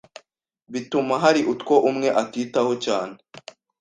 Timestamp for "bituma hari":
0.71-1.41